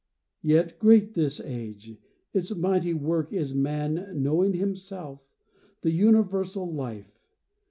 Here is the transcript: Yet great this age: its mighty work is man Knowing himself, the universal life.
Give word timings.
Yet 0.41 0.79
great 0.79 1.13
this 1.13 1.39
age: 1.39 1.95
its 2.33 2.55
mighty 2.55 2.91
work 2.91 3.31
is 3.33 3.53
man 3.53 4.09
Knowing 4.15 4.53
himself, 4.53 5.21
the 5.81 5.91
universal 5.91 6.65
life. 6.73 7.21